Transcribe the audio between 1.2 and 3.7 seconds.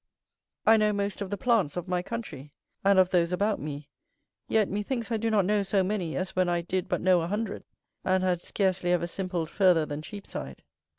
of the plants of my country, and of those about